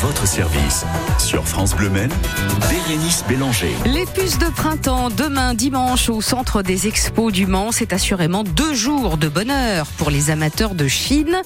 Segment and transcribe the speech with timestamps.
[0.00, 0.84] votre service.
[1.18, 2.12] Sur France Bleu Maine,
[2.70, 3.74] Bérénice Bélanger.
[3.84, 8.74] Les puces de printemps, demain dimanche au centre des expos du Mans, c'est assurément deux
[8.74, 11.36] jours de bonheur pour les amateurs de Chine.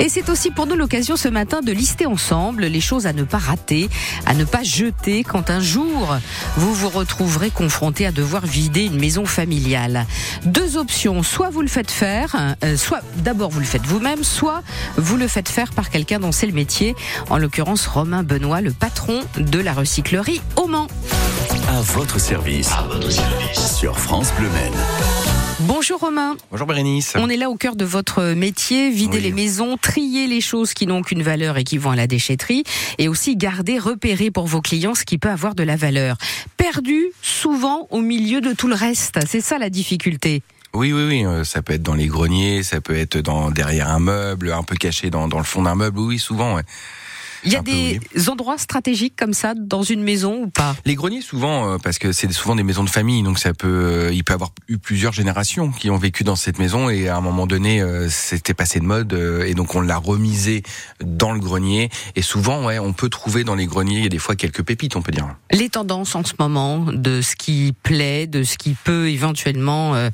[0.00, 3.22] Et c'est aussi pour nous l'occasion ce matin de lister ensemble les choses à ne
[3.22, 3.88] pas rater,
[4.26, 6.16] à ne pas jeter quand un jour
[6.56, 10.04] vous vous retrouverez confronté à devoir vider une maison familiale.
[10.46, 14.62] Deux options, soit vous le faites faire, euh, soit d'abord vous le faites vous-même, soit
[14.96, 16.96] vous le faites faire par quelqu'un dont c'est le métier,
[17.28, 20.86] en l'occurrence Romain Benoît, le patron de la recyclerie au Mans.
[21.68, 22.70] À votre service.
[23.52, 24.72] Sur France Bleu Maine.
[25.60, 26.34] Bonjour Romain.
[26.50, 27.12] Bonjour Bérénice.
[27.16, 29.24] On est là au cœur de votre métier, vider Oui.
[29.24, 32.64] les maisons, trier les choses qui n'ont qu'une valeur et qui vont à la déchetterie,
[32.96, 36.16] et aussi garder, repérer pour vos clients ce qui peut avoir de la valeur.
[36.56, 39.18] Perdu souvent au milieu de tout le reste.
[39.28, 40.40] C'est ça la difficulté.
[40.72, 43.90] Oui, oui, oui, euh, ça peut être dans les greniers, ça peut être dans derrière
[43.90, 46.54] un meuble, un peu caché dans, dans le fond d'un meuble, oui, souvent.
[46.54, 46.62] ouais.
[47.44, 50.76] Il y a des endroits stratégiques comme ça dans une maison ou pas?
[50.84, 53.68] Les greniers, souvent, euh, parce que c'est souvent des maisons de famille, donc ça peut,
[53.68, 57.16] euh, il peut avoir eu plusieurs générations qui ont vécu dans cette maison et à
[57.16, 59.12] un moment donné, euh, c'était passé de mode
[59.46, 60.62] et donc on l'a remisé
[61.02, 61.90] dans le grenier.
[62.16, 64.62] Et souvent, ouais, on peut trouver dans les greniers, il y a des fois quelques
[64.62, 65.28] pépites, on peut dire.
[65.50, 70.10] Les tendances en ce moment de ce qui plaît, de ce qui peut éventuellement euh,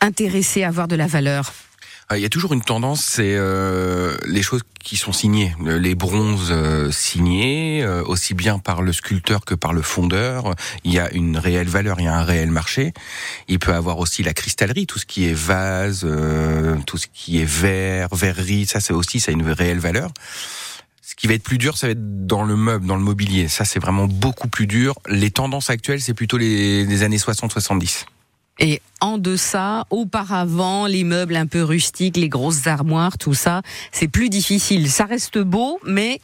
[0.00, 1.52] intéresser, avoir de la valeur?
[2.12, 5.78] Euh, Il y a toujours une tendance, c'est euh, les choses qui sont signées, Le-
[5.78, 10.54] les bronzes euh, signés, euh, aussi bien par le sculpteur que par le fondeur.
[10.84, 12.92] Il y a une réelle valeur, il y a un réel marché.
[13.48, 17.40] Il peut avoir aussi la cristallerie, tout ce qui est vase, euh, tout ce qui
[17.40, 20.10] est verre, verrerie, ça c'est aussi ça a une réelle valeur.
[21.02, 23.48] Ce qui va être plus dur, ça va être dans le meuble, dans le mobilier.
[23.48, 24.94] Ça, c'est vraiment beaucoup plus dur.
[25.06, 28.06] Les tendances actuelles, c'est plutôt les, les années 60-70.
[28.62, 34.08] Et en deçà, auparavant, les meubles un peu rustiques, les grosses armoires, tout ça, c'est
[34.08, 34.90] plus difficile.
[34.90, 36.20] Ça reste beau, mais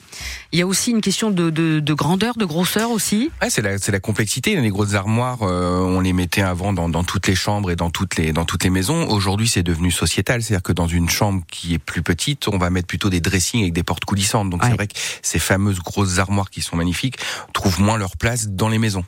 [0.52, 3.30] il y a aussi une question de, de, de grandeur, de grosseur aussi.
[3.40, 4.54] Ouais, c'est la, la complexité.
[4.60, 7.88] Les grosses armoires, euh, on les mettait avant dans, dans toutes les chambres et dans
[7.88, 9.08] toutes les, dans toutes les maisons.
[9.08, 10.42] Aujourd'hui, c'est devenu sociétal.
[10.42, 13.62] C'est-à-dire que dans une chambre qui est plus petite, on va mettre plutôt des dressings
[13.62, 14.50] avec des portes coulissantes.
[14.50, 14.68] Donc Ouais.
[14.68, 17.16] c'est vrai que ces fameuses grosses armoires qui sont magnifiques
[17.54, 19.04] trouvent moins leur place dans les maisons.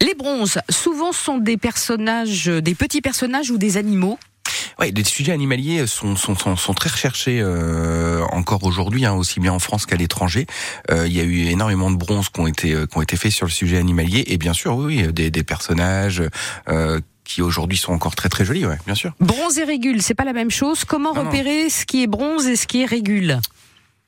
[0.00, 4.18] Les bronzes, souvent sont des personnages, des petits personnages ou des animaux?
[4.78, 9.38] Ouais, les sujets animaliers sont, sont, sont, sont très recherchés euh, encore aujourd'hui, hein, aussi
[9.38, 10.46] bien en France qu'à l'étranger.
[10.90, 13.16] Euh, il y a eu énormément de bronzes qui ont été euh, qui ont été
[13.16, 16.22] faits sur le sujet animalier et bien sûr, oui, oui, des, des personnages.
[16.68, 19.12] Euh, qui aujourd'hui sont encore très très jolis, ouais, bien sûr.
[19.20, 20.84] Bronze et régule, c'est pas la même chose.
[20.84, 21.30] Comment Non, non.
[21.30, 23.38] repérer ce qui est bronze et ce qui est régule?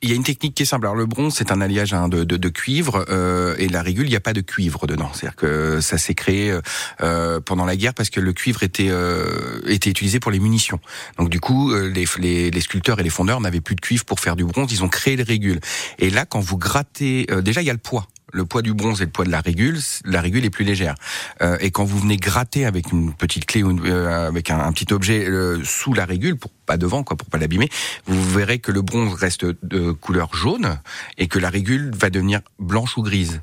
[0.05, 0.87] Il y a une technique qui est simple.
[0.87, 4.07] Alors le bronze, c'est un alliage hein, de, de, de cuivre euh, et la régule,
[4.07, 5.09] il n'y a pas de cuivre dedans.
[5.15, 6.53] C'est-à-dire que ça s'est créé
[7.01, 10.81] euh, pendant la guerre parce que le cuivre était euh, était utilisé pour les munitions.
[11.19, 14.05] Donc du coup, euh, les, les, les sculpteurs et les fondeurs n'avaient plus de cuivre
[14.05, 14.73] pour faire du bronze.
[14.73, 15.61] Ils ont créé les régules.
[16.01, 18.09] Et là, quand vous grattez, euh, déjà il y a le poids.
[18.33, 20.95] Le poids du bronze et le poids de la régule, la régule est plus légère.
[21.43, 24.73] Euh, et quand vous venez gratter avec une petite clé ou une- euh, avec un,
[24.73, 27.69] petit objet euh, sous la régule, pour pas devant, quoi, pour pas l'abîmer,
[28.07, 30.79] vous verrez que le bronze reste de couleur jaune
[31.19, 33.43] et que la régule va devenir blanche ou grise.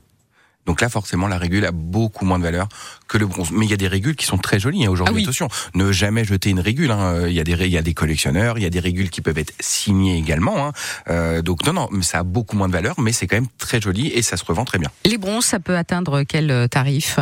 [0.70, 2.68] Donc là, forcément, la régule a beaucoup moins de valeur
[3.08, 3.50] que le bronze.
[3.52, 5.16] Mais il y a des régules qui sont très jolies hein, aujourd'hui.
[5.16, 5.24] Ah oui.
[5.24, 6.92] Attention, ne jamais jeter une régule.
[6.92, 7.26] hein.
[7.26, 9.10] Il y a des ré- il y a des collectionneurs, il y a des régules
[9.10, 10.68] qui peuvent être signées également.
[10.68, 10.72] hein.
[11.10, 13.82] Euh, donc non, non, ça a beaucoup moins de valeur, mais c'est quand même très
[13.82, 14.90] joli et ça se revend très bien.
[15.06, 17.18] Les bronzes, ça peut atteindre quel euh, tarif?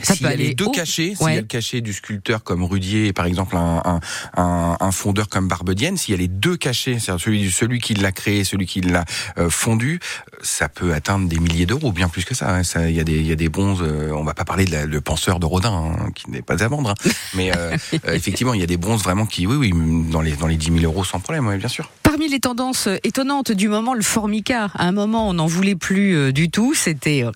[0.00, 0.70] Ça S'il peut y a aller les deux haut.
[0.70, 1.34] cachets, s'il Ouais.
[1.34, 4.00] y a le cachet du sculpteur comme Rudier et par exemple un, un,
[4.36, 7.94] un, un fondeur comme Barbedienne, s'il y a les deux cachets, c'est-à-dire celui, celui qui
[7.94, 9.04] l'a créé, celui qui l'a
[9.38, 10.00] euh, fondu,
[10.42, 12.56] ça peut atteindre des milliers d'euros, bien plus que ça.
[12.56, 12.62] hein.
[12.88, 13.82] Il y a des, il y a des bronzes.
[13.82, 16.64] euh, on va pas parler de la- le penseur de Rodin, hein, qui n'est pas
[16.64, 17.10] à vendre, hein.
[17.34, 17.76] mais euh,
[18.06, 19.72] euh, effectivement, il y a des bronzes vraiment qui, oui, oui,
[20.10, 21.90] dans les dans les 10 000 euros sans problème, ouais, bien sûr.
[22.02, 24.70] Parmi les tendances étonnantes du moment, le formica.
[24.74, 26.74] À un moment, on n'en voulait plus du tout.
[26.82, 27.30] C'était, Ah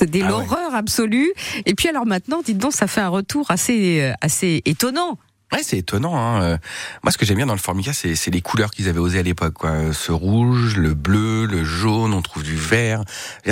[0.00, 0.18] ouais.
[0.20, 1.32] l'horreur absolue.
[1.66, 5.18] Et puis alors maintenant, dites donc, ça fait un retour assez, euh, assez étonnant.
[5.52, 6.16] Ouais, c'est étonnant.
[6.16, 6.42] Hein.
[6.42, 6.58] Euh,
[7.02, 9.18] Moi, ce que j'aime bien dans le Formica, c'est c'est les couleurs qu'ils avaient osé
[9.18, 9.54] à l'époque.
[9.54, 9.92] quoi.
[9.92, 13.02] Ce rouge, le bleu, le jaune, on trouve du vert.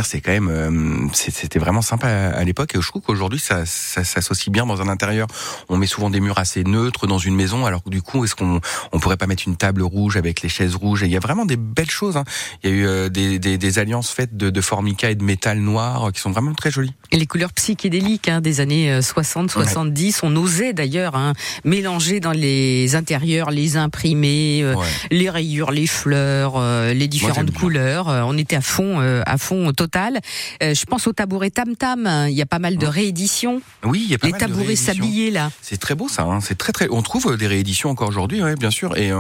[0.05, 2.76] C'est quand même, euh, c'était vraiment sympa à, l'époque.
[2.76, 5.26] Et je trouve qu'aujourd'hui, ça, ça s'associe bien dans un intérieur.
[5.69, 7.67] On met souvent des murs assez neutres dans une maison.
[7.67, 8.61] Alors que du coup, est-ce qu'on
[8.93, 11.02] on pourrait pas mettre une table rouge avec les chaises rouges?
[11.02, 12.17] Et il y a vraiment des belles choses.
[12.17, 12.25] Hein.
[12.62, 15.25] Il y a eu euh, des, des, des alliances faites de, de Formica et de
[15.25, 16.94] métal noir qui sont vraiment très jolies.
[17.11, 21.32] Et les couleurs psychédéliques hein, des années euh, 60, 70, on osait d'ailleurs hein,
[21.64, 24.75] mélanger mélanger dans les intérieurs, les imprimés, euh,
[25.11, 28.11] les rayures, les fleurs, euh, les différentes couleurs.
[28.11, 30.19] Euh, on était à fond, à fond total.
[30.61, 32.26] je pense au tabouret Tam Tam.
[32.29, 33.62] Il y a pas mal de rééditions.
[33.85, 35.50] Oui, il y a pas les mal tabourets sabliers là.
[35.62, 36.25] C'est très beau ça.
[36.25, 36.40] Hein.
[36.43, 36.88] C'est très très.
[36.90, 38.94] On trouve des rééditions encore aujourd'hui, ouais, bien sûr.
[38.99, 39.11] Et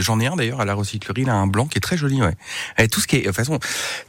[0.00, 2.22] j'en ai un d'ailleurs à la recyclerie, là, un blanc qui est très joli.
[2.22, 2.36] Ouais.
[2.78, 3.58] Et tout ce qui est, de toute façon,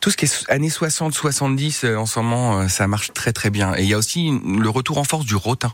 [0.01, 3.73] tout ce qui est années 60, 70 en ce moment, ça marche très très bien.
[3.75, 5.73] Et il y a aussi le retour en force du rotin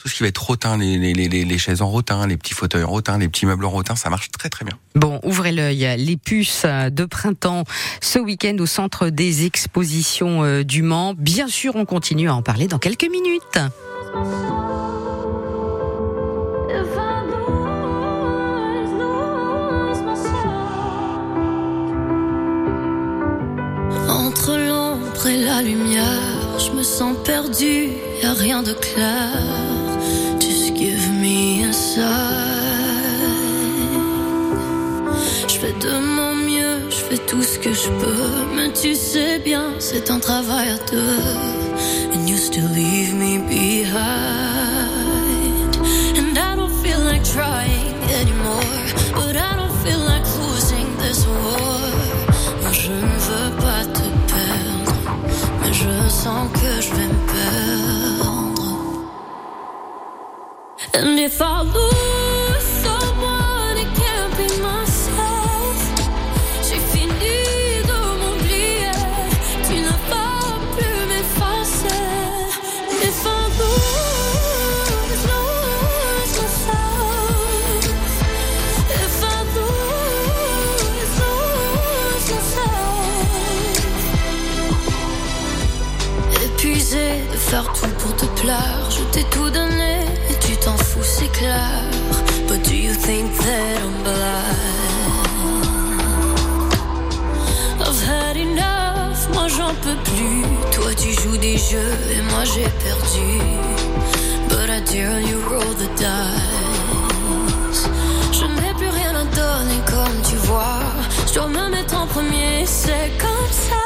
[0.00, 2.54] tout ce qui va être rotin, les, les, les, les, chaises en rotin, les petits
[2.54, 4.78] fauteuils en rotin, les petits meubles en rotin, ça marche très très bien.
[4.94, 5.86] Bon, ouvrez l'œil.
[5.98, 7.64] Les puces de printemps
[8.00, 11.14] ce week-end au centre des expositions euh, du Mans.
[11.16, 13.58] Bien sûr, on continue à en parler dans quelques minutes.
[24.08, 27.90] Entre l'ombre et la lumière, je me sens perdu,
[28.22, 29.69] y a rien de clair.
[35.48, 38.54] Je fais de mon mieux, je fais tout ce que je peux.
[38.56, 42.14] Mais tu sais bien, c'est un travail à deux.
[42.14, 43.39] And you still leave me
[61.00, 62.09] And if I lose
[91.40, 94.56] But do you think that I'm blind?
[97.80, 100.44] I've had enough, moi j'en peux plus.
[100.72, 103.40] Toi tu joues des jeux et moi j'ai perdu.
[104.50, 107.88] But I dare you roll the dice.
[108.32, 110.82] Je n'ai plus rien à donner comme tu vois.
[111.26, 113.82] Je dois me mettre en premier, c'est comme ça.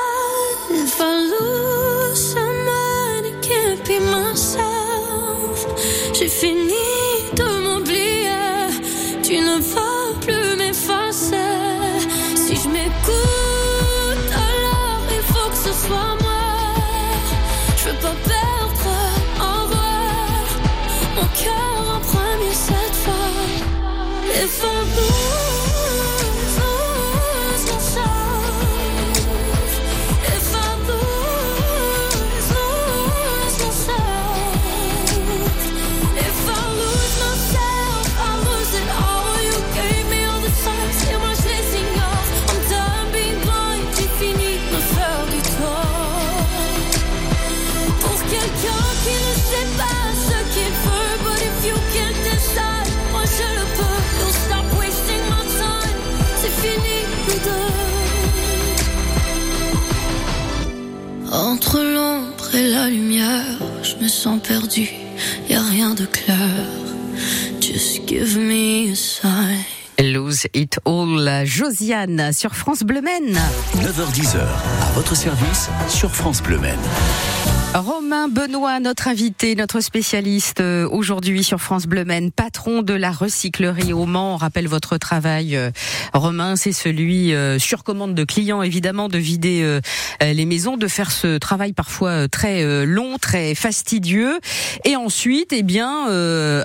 [0.72, 5.66] If I lose someone, it can't be myself.
[6.12, 6.83] J'ai fini
[71.44, 76.58] Josiane sur France Bleu 9h10h, à votre service sur France Bleu
[77.74, 82.04] Romain Benoît, notre invité, notre spécialiste euh, aujourd'hui sur France Bleu
[82.36, 84.34] patron de la recyclerie au Mans.
[84.34, 85.72] On rappelle votre travail, euh,
[86.12, 89.80] Romain, c'est celui euh, sur commande de clients évidemment de vider
[90.20, 94.38] les maisons, de faire ce travail parfois très long, très fastidieux,
[94.84, 96.06] et ensuite, eh bien,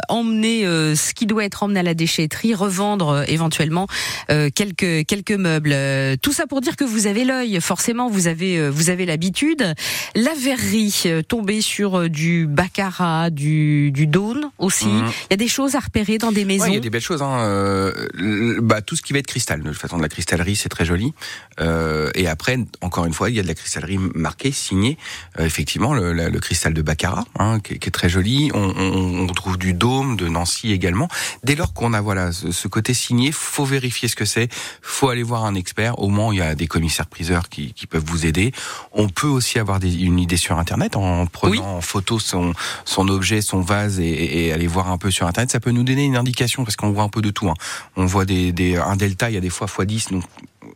[0.10, 0.64] emmener
[0.96, 3.88] ce qui doit être emmené à la déchetterie, revendre éventuellement
[4.28, 5.76] quelques quelques meubles.
[6.22, 9.74] Tout ça pour dire que vous avez l'œil, forcément, vous avez vous avez l'habitude.
[10.16, 10.92] La verrerie
[11.28, 14.88] tomber sur euh, du baccarat, du, du daune aussi.
[14.88, 15.08] Mhm.
[15.08, 16.66] Il y a des choses à repérer dans des maisons.
[16.68, 17.22] il y a des belles choses.
[17.22, 17.40] Hein.
[17.40, 19.62] Euh, bah, tout ce qui va être cristal.
[19.62, 21.14] De toute façon, de la cristallerie, c'est très joli.
[21.60, 24.98] Euh, et après, encore une fois, il y a de la cristallerie marquée, signée.
[25.40, 28.52] Euh, effectivement, le, le, cristal de baccarat, hein, qui, qui, est très joli.
[28.54, 31.08] On, on, on, trouve du dôme de Nancy également.
[31.44, 34.50] Dès lors qu'on a voilà ce, côté signé, faut vérifier ce que c'est.
[34.82, 36.00] Faut aller voir un expert.
[36.00, 38.52] Au moins, il y a des commissaires priseurs qui, qui peuvent vous aider.
[38.92, 42.54] On peut aussi avoir des, une idée sur Internet en prenant en photo son,
[42.86, 45.52] son objet, son vase et, et, aller voir un peu sur Internet.
[45.52, 47.50] Ça peut nous donner une indication parce qu'on voit un peu de tout.
[47.50, 47.56] Hein.
[47.96, 50.24] On voit des, des, un delta, il y a des fois x10, donc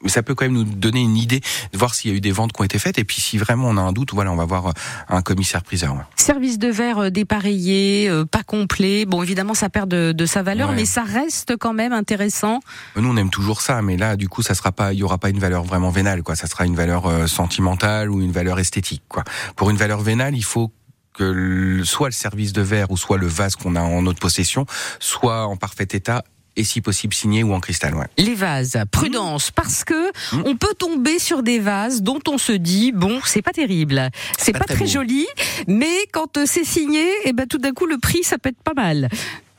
[0.09, 1.41] ça peut quand même nous donner une idée
[1.71, 2.97] de voir s'il y a eu des ventes qui ont été faites.
[2.97, 4.73] Et puis si vraiment on a un doute, voilà, on va voir
[5.09, 5.95] un commissaire priseur.
[6.15, 9.05] Service de verre dépareillé, pas complet.
[9.05, 12.59] Bon, évidemment, ça perd de, de sa valeur, mais ça reste quand même intéressant.
[12.95, 15.17] Nous, on aime toujours ça, mais là, du coup, ça sera pas, il y aura
[15.17, 16.35] pas une valeur vraiment vénale, quoi.
[16.35, 19.23] Ça sera une valeur sentimentale ou une valeur esthétique, quoi.
[19.55, 20.71] Pour une valeur vénale, il faut
[21.13, 24.65] que soit le service de verre ou soit le vase qu'on a en notre possession
[24.99, 26.23] soit en parfait état
[26.55, 27.95] et si possible signé ou en cristal.
[27.95, 28.07] Ouais.
[28.17, 30.43] Les vases, prudence, parce que mmh.
[30.45, 34.53] on peut tomber sur des vases dont on se dit bon, c'est pas terrible, c'est
[34.53, 35.25] pas, très, joli,
[35.67, 38.49] mais quand euh, c'est signé, et eh ben tout d'un coup le prix ça peut
[38.49, 39.09] être pas mal.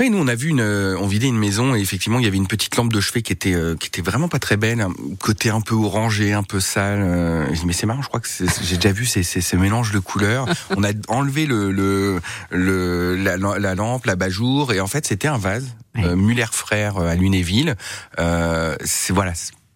[0.01, 2.29] Oui, nous on a vu une, euh, on vidait une maison et effectivement il y
[2.29, 4.81] avait une petite lampe de chevet qui était euh, qui était vraiment pas très belle,
[4.81, 7.01] un côté un peu orangé, un peu sale.
[7.01, 9.57] Euh, je dis mais c'est marrant, je crois que j'ai déjà vu ces, ces, ces,
[9.57, 10.47] mélanges de couleurs.
[10.77, 12.21] on a enlevé le, le,
[12.51, 17.77] le la, la, lampe, l'abat-jour et en fait c'était un vase Muller frère à Lunéville.
[18.19, 19.33] c'est voilà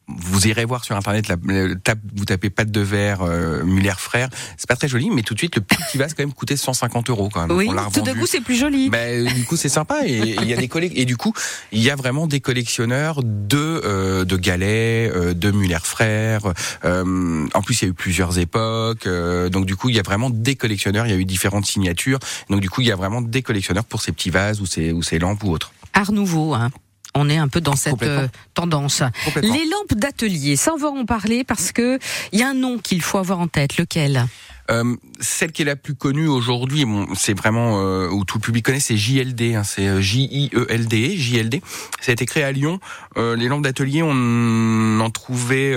[0.08, 4.28] vous irez voir sur internet, la, vous tapez pâte de verre euh, Muller frère.
[4.56, 7.10] C'est pas très joli, mais tout de suite le petit vase quand même coûtait 150
[7.10, 7.56] euros quand même.
[7.56, 8.90] Oui, tout d'un coup c'est plus joli.
[8.90, 11.32] Ben, du coup c'est sympa et il y a des collègues et du coup
[11.72, 16.52] il y a vraiment des collectionneurs de euh, de galets, euh, de Muller frère.
[16.84, 20.00] Euh, en plus il y a eu plusieurs époques, euh, donc du coup il y
[20.00, 21.06] a vraiment des collectionneurs.
[21.06, 23.84] Il y a eu différentes signatures, donc du coup il y a vraiment des collectionneurs
[23.84, 25.72] pour ces petits vases ou ces ou ces lampes ou autres.
[25.92, 26.70] Art nouveau, hein
[27.18, 29.02] on est un peu dans cette euh, tendance.
[29.42, 31.98] Les lampes d'atelier, ça on va en parler parce que
[32.32, 33.76] il y a un nom qu'il faut avoir en tête.
[33.76, 34.26] Lequel?
[34.70, 38.42] Euh, celle qui est la plus connue aujourd'hui, bon, c'est vraiment euh, où tout le
[38.42, 39.54] public connaît, c'est JLD.
[39.54, 41.60] Hein, c'est euh, J-I-E-L-D, JLD.
[42.00, 42.78] Ça a été créé à Lyon.
[43.16, 45.74] Euh, les lampes d'atelier, on en trouvait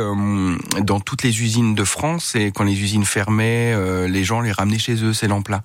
[0.82, 2.36] dans toutes les usines de France.
[2.36, 3.76] Et quand les usines fermaient,
[4.08, 5.62] les gens les ramenaient chez eux ces lampes-là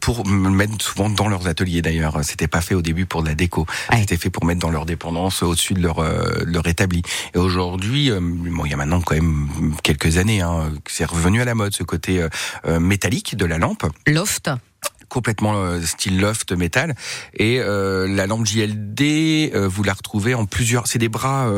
[0.00, 1.82] pour mettre souvent dans leurs ateliers.
[1.82, 3.66] D'ailleurs, c'était pas fait au début pour de la déco.
[3.94, 6.02] C'était fait pour mettre dans leur dépendance au-dessus de leur
[6.44, 7.02] leur établi.
[7.34, 9.48] Et aujourd'hui, bon, il y a maintenant quand même
[9.82, 12.28] quelques années, hein, c'est revenu à la mode ce côté euh,
[12.66, 13.86] métallique de la lampe.
[14.06, 14.50] Loft
[15.10, 16.94] complètement euh, style loft métal
[17.34, 21.52] et euh, la lampe JLD vous la retrouvez en plusieurs c'est des bras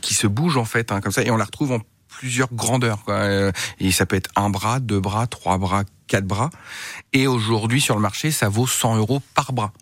[0.00, 3.02] qui se bougent en fait hein, comme ça et on la retrouve en plusieurs grandeurs
[3.04, 3.26] quoi.
[3.80, 6.50] et ça peut être un bras deux bras trois bras quatre bras
[7.12, 9.72] et aujourd'hui sur le marché ça vaut 100 euros par bras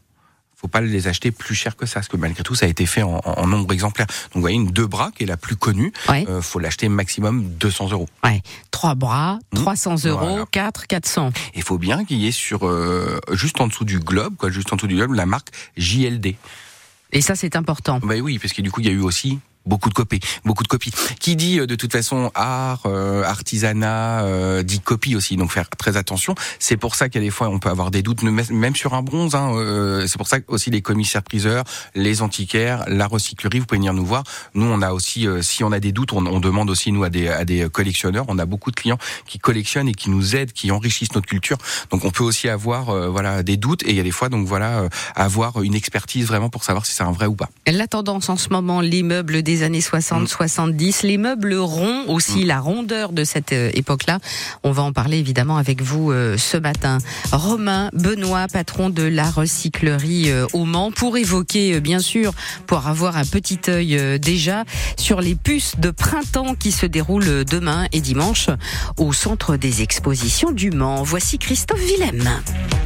[0.61, 2.85] faut pas les acheter plus cher que ça, parce que malgré tout, ça a été
[2.85, 4.07] fait en, en nombre exemplaire.
[4.07, 6.27] Donc, vous voyez, une deux bras, qui est la plus connue, ouais.
[6.29, 8.09] euh, faut l'acheter maximum 200 euros.
[8.23, 8.43] Ouais.
[8.71, 10.09] Trois bras, 300 mmh.
[10.09, 10.47] euros, voilà.
[10.51, 11.33] 4, 400.
[11.55, 14.71] Il faut bien qu'il y ait sur, euh, juste en dessous du globe, quoi, juste
[14.73, 15.49] en dessous du globe, la marque
[15.79, 16.37] JLD.
[17.13, 17.99] Et ça, c'est important.
[18.03, 20.63] Bah oui, parce que du coup, il y a eu aussi beaucoup de copies, beaucoup
[20.63, 20.93] de copies.
[21.21, 25.37] Qui dit euh, de toute façon art, euh, artisanat, euh, dit copie aussi.
[25.37, 26.35] Donc faire très attention.
[26.59, 28.95] C'est pour ça qu'il y a des fois on peut avoir des doutes, même sur
[28.95, 29.35] un bronze.
[29.35, 31.65] Hein, euh, c'est pour ça aussi les commissaires priseurs,
[31.95, 34.25] les antiquaires, la recyclerie, vous pouvez venir nous voir.
[34.55, 37.05] Nous on a aussi, euh, si on a des doutes, on, on, demande aussi nous
[37.05, 38.25] à des à des collectionneurs.
[38.29, 41.59] On a beaucoup de clients qui collectionnent et qui nous aident, qui enrichissent notre culture.
[41.91, 44.29] Donc on peut aussi avoir euh, voilà des doutes et il y a des fois
[44.29, 47.51] donc voilà avoir une expertise vraiment pour savoir si c'est un vrai ou pas.
[47.67, 51.07] La tendance en ce moment, l'immeuble années 60-70.
[51.07, 54.19] Les meubles ronds aussi, la rondeur de cette euh, époque-là.
[54.63, 56.99] On va en parler évidemment avec vous euh, ce matin.
[57.33, 62.33] Romain Benoît, patron de la recyclerie euh, au Mans, pour évoquer bien sûr,
[62.67, 64.65] pour avoir un petit œil déjà
[64.97, 68.49] sur les puces de printemps qui se déroulent demain et dimanche
[68.97, 71.03] au centre des expositions du Mans.
[71.03, 72.29] Voici Christophe Willem.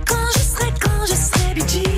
[0.06, 1.93] Quand je serai, quand je serai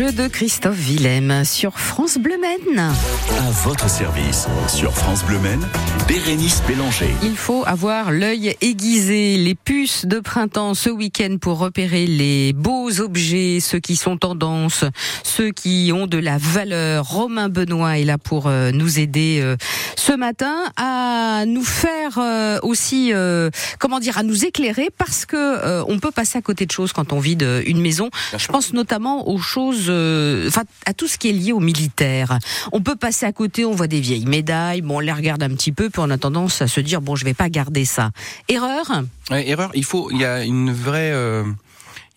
[0.00, 2.78] jeu de Christophe Willem sur France Bleu Maine.
[2.78, 5.60] À votre service sur France Bleu Maine,
[6.08, 7.10] Bérénice Bélanger.
[7.22, 13.00] Il faut avoir l'œil aiguisé, les puces de printemps ce week-end pour repérer les beaux
[13.00, 14.84] objets, ceux qui sont tendance,
[15.22, 17.06] ceux qui ont de la valeur.
[17.06, 19.56] Romain Benoît est là pour euh, nous aider euh,
[19.96, 23.12] ce matin à nous faire euh, aussi,
[23.78, 27.12] comment dire, à nous éclairer parce que on peut passer à côté de choses quand
[27.12, 28.08] on vide une maison.
[28.36, 30.50] Je pense notamment aux choses, euh,
[30.86, 32.38] à tout ce qui est lié au militaire.
[32.72, 35.50] On peut passer à côté, on voit des vieilles médailles, bon on les regarde un
[35.50, 38.10] petit peu, puis on a tendance à se dire bon je vais pas garder ça.
[38.48, 39.02] Erreur?
[39.30, 39.70] erreur.
[39.74, 41.12] Il faut, il y a une vraie.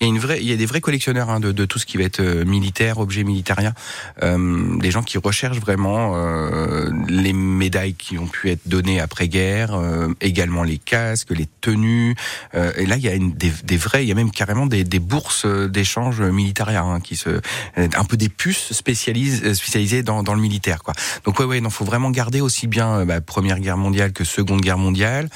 [0.03, 1.65] Euh, il y a une vraie, il y a des vrais collectionneurs hein, de, de,
[1.65, 3.73] tout ce qui va être euh, militaire, objet militaria,
[4.21, 9.75] euh, des gens qui recherchent vraiment euh, les médailles qui ont pu être données après-guerre,
[9.75, 12.15] euh, également les casques, les tenues.
[12.55, 14.65] Euh, et là, il y a une, des, des, vrais, il y a même carrément
[14.65, 17.41] des, des bourses d'échange militaria hein, qui se,
[17.77, 20.93] un peu des puces spécialisées, spécialisées dans, dans le militaire, quoi.
[21.25, 24.61] Donc ouais, ouais, non, faut vraiment garder aussi bien bah, Première Guerre mondiale que Seconde
[24.61, 25.29] Guerre mondiale.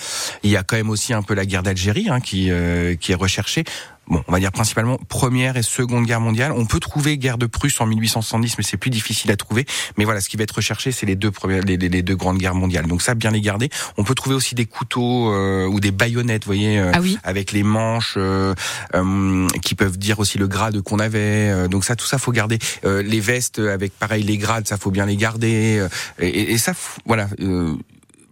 [0.43, 2.49] Il y a quand même aussi un peu la guerre d'Algérie hein, qui,
[2.99, 3.63] qui est recherchée
[4.07, 6.51] bon, on va dire principalement Première et Seconde Guerre mondiale.
[6.51, 9.65] On peut trouver guerre de Prusse en 1870, mais c'est plus difficile à trouver.
[9.97, 12.37] Mais voilà, ce qui va être recherché, c'est les deux premières, les, les, deux grandes
[12.37, 12.87] guerres mondiales.
[12.87, 13.69] Donc ça, bien les garder.
[13.97, 17.17] On peut trouver aussi des couteaux euh, ou des baïonnettes, vous voyez, euh, ah oui.
[17.23, 18.53] avec les manches euh,
[18.95, 21.67] euh, qui peuvent dire aussi le grade qu'on avait.
[21.69, 22.59] donc ça, tout ça, faut garder.
[22.83, 25.87] les vestes avec pareil les grades, ça faut bien les garder.
[26.19, 26.73] Et, et, ça,
[27.05, 27.27] voilà.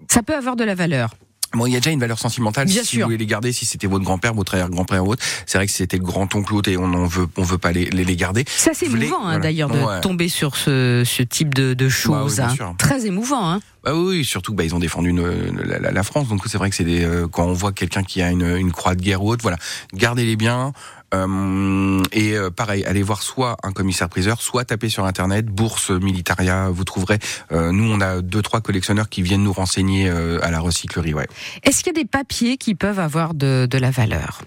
[0.07, 1.15] ça peut avoir de la valeur.
[1.55, 2.67] Bon, il y a déjà une valeur sentimentale.
[2.67, 2.99] Bien si sûr.
[2.99, 5.73] vous voulez les garder, si c'était votre grand-père, votre arrière-grand-père ou autre, c'est vrai que
[5.73, 8.45] c'était le grand-oncle ou et on en veut, on veut pas les, les, les garder.
[8.47, 10.01] Ça, c'est émouvant, hein, d'ailleurs, de ouais.
[10.01, 12.37] tomber sur ce, ce type de, de choses.
[12.37, 12.75] Bah, oui, hein.
[12.77, 13.61] Très émouvant, hein.
[13.85, 15.21] Bah oui, surtout bah, ils ont défendu une,
[15.63, 18.19] la, la, France, donc c'est vrai que c'est des euh, quand on voit quelqu'un qui
[18.19, 19.57] a une, une croix de guerre ou autre, voilà,
[19.93, 20.73] gardez-les bien.
[21.13, 25.91] Euh, et euh, pareil, allez voir soit un commissaire priseur, soit taper sur internet bourse
[25.91, 26.69] militaria.
[26.69, 27.19] Vous trouverez.
[27.51, 31.13] Euh, nous, on a deux trois collectionneurs qui viennent nous renseigner à la recyclerie.
[31.13, 31.27] Ouais.
[31.63, 34.41] Est-ce qu'il y a des papiers qui peuvent avoir de, de la valeur?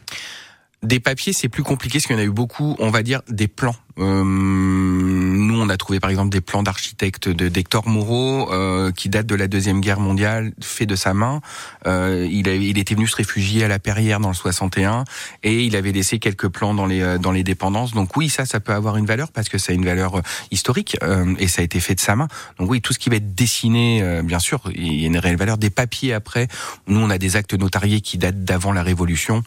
[0.82, 3.22] Des papiers, c'est plus compliqué parce qu'il y en a eu beaucoup, on va dire,
[3.28, 3.74] des plans.
[3.98, 9.08] Euh, nous, on a trouvé par exemple des plans d'architecte de d'Hector Moreau euh, qui
[9.08, 11.40] datent de la Deuxième Guerre mondiale, fait de sa main.
[11.86, 15.02] Euh, il, il était venu se réfugier à la Perrière dans le 61
[15.42, 17.92] et il avait laissé quelques plans dans les, dans les dépendances.
[17.92, 20.96] Donc oui, ça, ça peut avoir une valeur parce que ça a une valeur historique
[21.02, 22.28] euh, et ça a été fait de sa main.
[22.58, 25.18] Donc oui, tout ce qui va être dessiné, euh, bien sûr, il y a une
[25.18, 25.58] réelle valeur.
[25.58, 26.48] Des papiers après,
[26.86, 29.42] nous, on a des actes notariés qui datent d'avant la Révolution.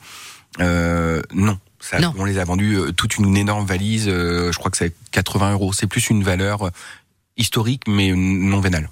[0.59, 1.57] Euh, non.
[1.79, 2.13] Ça, non.
[2.17, 4.07] On les a vendus euh, toute une énorme valise.
[4.07, 5.73] Euh, je crois que c'est 80 euros.
[5.73, 6.69] C'est plus une valeur
[7.37, 8.89] historique, mais non vénale.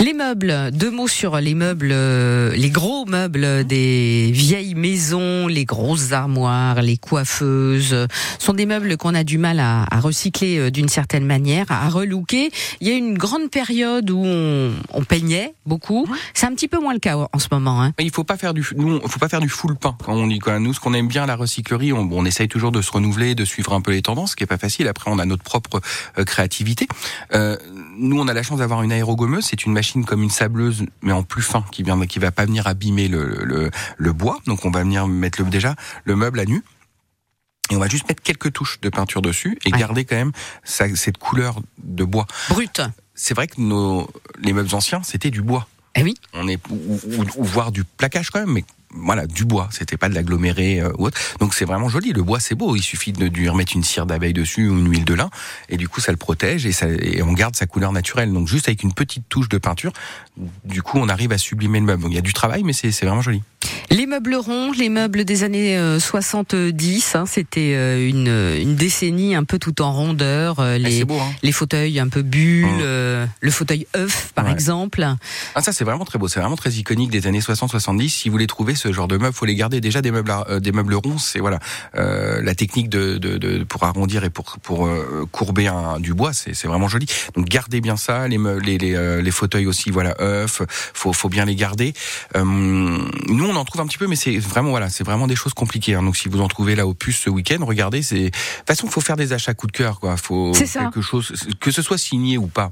[0.00, 5.64] Les meubles, deux mots sur les meubles, euh, les gros meubles des vieilles maisons, les
[5.64, 8.06] grosses armoires, les coiffeuses,
[8.38, 11.88] sont des meubles qu'on a du mal à, à recycler euh, d'une certaine manière, à
[11.88, 12.50] relooker.
[12.80, 16.06] Il y a une grande période où on, on peignait beaucoup.
[16.34, 17.82] C'est un petit peu moins le cas en ce moment.
[17.82, 17.92] Hein.
[17.98, 20.38] Il faut pas faire du, nous, faut pas faire du full pain quand on dit
[20.38, 20.58] quoi.
[20.58, 23.44] Nous, ce qu'on aime bien la recyclerie, on, on essaye toujours de se renouveler, de
[23.44, 24.88] suivre un peu les tendances, ce qui est pas facile.
[24.88, 25.80] Après, on a notre propre
[26.18, 26.86] euh, créativité.
[27.34, 27.56] Euh,
[27.98, 29.44] nous, on a la chance d'avoir une aérogommeuse.
[29.58, 32.44] C'est une machine comme une sableuse, mais en plus fin, qui vient, qui va pas
[32.46, 34.38] venir abîmer le, le, le bois.
[34.46, 36.62] Donc, on va venir mettre le, déjà le meuble à nu.
[37.70, 39.78] Et on va juste mettre quelques touches de peinture dessus et Ouais.
[39.78, 40.30] garder quand même
[40.62, 42.26] sa- cette couleur de bois.
[42.50, 42.80] Brut.
[43.14, 44.08] C'est vrai que nos,
[44.40, 45.66] les meubles anciens, c'était du bois.
[45.96, 46.14] Eh oui.
[46.34, 49.68] On est ou, ou, ou voir du plaquage quand même, mais voilà, du bois.
[49.70, 51.18] C'était pas de l'aggloméré euh, ou autre.
[51.40, 52.12] Donc c'est vraiment joli.
[52.12, 52.74] Le bois, c'est beau.
[52.76, 55.30] Il suffit de, de lui remettre une cire d'abeille dessus ou une huile de lin,
[55.68, 58.32] et du coup, ça le protège et, ça, et on garde sa couleur naturelle.
[58.32, 59.92] Donc juste avec une petite touche de peinture,
[60.64, 62.02] du coup, on arrive à sublimer le meuble.
[62.02, 63.42] Donc il y a du travail, mais c'est vraiment joli.
[63.90, 68.28] Les meubles ronds, les meubles des années euh, 70, hein, c'était euh, une,
[68.62, 70.60] une décennie un peu tout en rondeur.
[70.60, 72.78] euh, Ah, les, beau, hein les fauteuils un peu bulles, Mmh.
[72.82, 74.52] euh, le fauteuil œuf par Ouais.
[74.52, 75.04] exemple.
[75.54, 78.08] Ah, ça c'est vraiment très beau, c'est vraiment très iconique des années 60-70.
[78.08, 79.80] Si vous voulez trouver ce genre de meubles, faut les garder.
[79.82, 81.58] Déjà des meubles, à- euh, des meubles ronds, c'est voilà
[81.96, 86.14] euh, la technique de, de, de- pour arrondir et pour pour euh, courber un, du
[86.14, 87.04] bois, c'est vraiment joli.
[87.36, 88.26] Donc gardez bien ça.
[88.28, 90.62] Les meubles, les les, les fauteuils aussi, voilà œufs,
[90.94, 91.92] faut faut bien les garder.
[92.36, 95.36] Euh, nous on en trouve un petit peu, mais c'est vraiment voilà, c'est vraiment des
[95.36, 95.94] choses compliquées.
[95.94, 96.02] hein.
[96.02, 98.02] Donc si vous en trouvez là au puce ce week-end, regardez.
[98.02, 100.16] C'est de toute façon faut faire des achats coup de cœur quoi.
[100.16, 100.52] Faut
[100.84, 102.70] quelque chose que ce soit signé ou pas.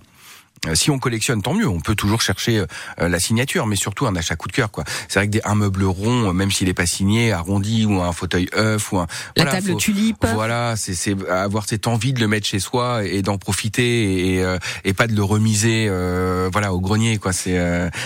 [0.74, 1.68] Si on collectionne, tant mieux.
[1.68, 2.64] On peut toujours chercher
[2.98, 4.70] la signature, mais surtout un achat coup de cœur.
[4.70, 4.84] quoi.
[5.08, 8.12] C'est vrai que des, un meuble rond, même s'il n'est pas signé, arrondi ou un
[8.12, 10.24] fauteuil œuf ou un la table tulipe.
[10.34, 14.92] Voilà, c'est avoir cette envie de le mettre chez soi et d'en profiter et, et,
[14.92, 15.88] pas de le remiser
[16.52, 17.18] voilà au grenier.
[17.18, 17.32] quoi.
[17.32, 17.58] C'est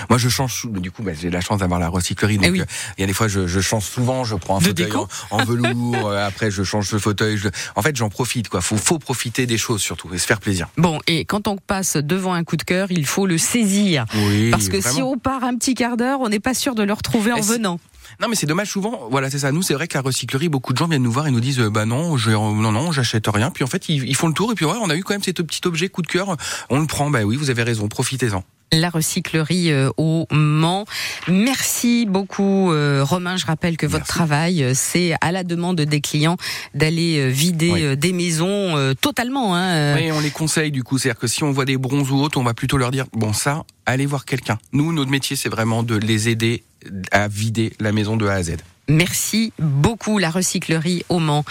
[0.09, 0.67] moi je change.
[0.71, 2.39] Du coup, bah, j'ai la chance d'avoir la recyclerie.
[2.39, 2.63] Donc eh
[2.99, 4.25] il y a des fois je, je change souvent.
[4.25, 4.93] Je prends un fauteuil
[5.31, 6.13] en, velours.
[6.13, 7.41] après je change le fauteuil.
[7.77, 8.49] En fait, j'en profite.
[8.49, 8.61] Quoi.
[8.61, 10.69] Faut faut profiter des choses surtout et se faire plaisir.
[10.77, 14.07] Bon, et quand on passe devant un coup de cœur, il faut le saisir.
[14.13, 16.83] Oui, Parce que si on part un petit quart d'heure, on n'est pas sûr de
[16.83, 17.79] le retrouver en venant.
[18.21, 19.07] Non, mais c'est dommage souvent.
[19.09, 19.53] Voilà, c'est ça.
[19.53, 21.61] Nous, c'est vrai que la recyclerie, beaucoup de gens viennent nous voir et nous disent,
[21.61, 23.53] bah non, je, non, non, j'achète rien.
[23.53, 25.23] Puis en fait, ils, font le tour et puis ouais, on a eu quand même
[25.23, 26.37] cet petit objet coup de cœur.
[26.71, 27.09] On le prend.
[27.09, 27.87] Bah oui, vous avez raison.
[27.87, 30.85] Profitez-en la recyclerie euh, au Mans.
[31.29, 33.37] Merci beaucoup euh, Romain.
[33.37, 36.37] Je rappelle que votre travail, euh, c'est à la demande des clients
[36.75, 39.57] d'aller vider des maisons totalement.
[39.57, 39.97] Hein.
[39.97, 40.99] Oui, on les conseille du coup.
[40.99, 43.33] C'est-à-dire que si on voit des bronzes ou autres, on va plutôt leur dire, bon
[43.33, 44.59] ça, allez voir quelqu'un.
[44.73, 46.63] Nous, notre métier, c'est vraiment de les aider
[47.11, 48.57] à vider la maison de A à Z.
[48.91, 51.45] Merci beaucoup, la recyclerie au Mans.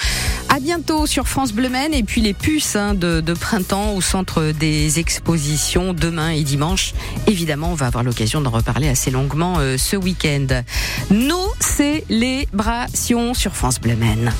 [0.49, 4.51] À bientôt sur France Bleu Maine et puis les puces hein, de, printemps au centre
[4.51, 6.93] des expositions demain et dimanche.
[7.27, 10.47] Évidemment, on va avoir l'occasion d'en reparler assez longuement euh, ce week-end.
[11.11, 14.33] Nos célébrations sur France Bleu Maine.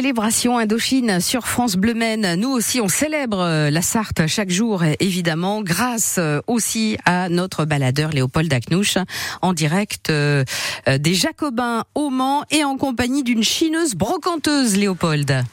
[0.00, 2.40] Nos célébrations Indochine sur France Bleu Maine.
[2.40, 7.66] Nous aussi, on célèbre euh, la Sarthe chaque jour, évidemment, grâce euh, aussi à notre
[7.66, 8.94] baladeur Léopold Aknouch,
[9.42, 10.44] en direct euh,
[10.88, 15.44] des Jacobins au Mans et en compagnie d'une chineuse brocanteuse, Léopold.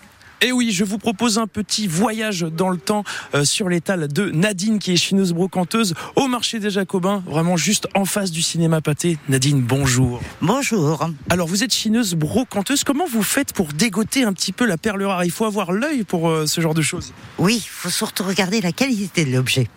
[0.42, 4.30] Et oui, je vous propose un petit voyage dans le temps euh, sur l'étal de
[4.30, 8.80] Nadine, qui est chineuse brocanteuse au marché des Jacobins, vraiment juste en face du cinéma
[8.82, 9.18] pâté.
[9.30, 10.22] Nadine, bonjour.
[10.42, 11.10] Bonjour.
[11.32, 12.84] Alors, vous êtes chineuse brocanteuse.
[12.84, 15.26] Comment vous faites pour dégoter un petit peu la perle rare?
[15.26, 17.14] Il faut avoir l'œil pour euh, ce genre de choses.
[17.40, 19.68] Oui, il faut surtout regarder la qualité de l'objet.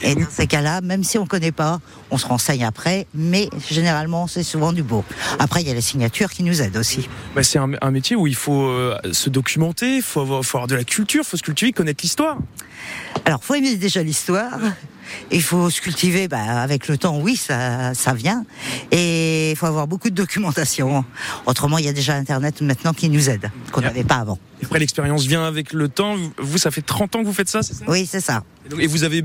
[0.00, 3.48] Et dans ces cas-là, même si on ne connaît pas, on se renseigne après, mais
[3.70, 5.04] généralement, c'est souvent du beau.
[5.38, 7.08] Après, il y a les signatures qui nous aident aussi.
[7.34, 10.68] Bah, c'est un, un métier où il faut euh, se documenter, faut avoir, faut avoir
[10.68, 12.38] de la culture, il faut se cultiver, connaître l'histoire.
[13.24, 14.58] Alors, faut aimer déjà l'histoire.
[15.30, 18.44] Il faut se cultiver bah, avec le temps, oui, ça, ça vient.
[18.90, 21.04] Et il faut avoir beaucoup de documentation.
[21.46, 23.90] Autrement, il y a déjà Internet maintenant qui nous aide, qu'on Yeah.
[23.90, 24.38] n'avait pas avant.
[24.64, 26.16] Après, l'expérience vient avec le temps.
[26.38, 27.84] Vous, ça fait 30 ans que vous faites ça, c'est ça?
[27.86, 28.44] Oui, c'est ça.
[28.64, 29.20] Et donc- Et vous avez